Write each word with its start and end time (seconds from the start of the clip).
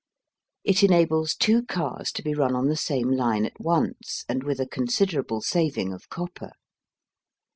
It 0.63 0.81
enables 0.81 1.35
two 1.35 1.61
cars 1.61 2.11
to 2.13 2.23
be 2.23 2.33
run 2.33 2.55
on 2.55 2.69
the 2.69 2.75
same 2.75 3.11
line 3.11 3.45
at 3.45 3.59
once, 3.61 4.25
and 4.27 4.41
with 4.41 4.59
a 4.59 4.65
considerable 4.65 5.41
saving 5.41 5.93
of 5.93 6.09
copper. 6.09 6.53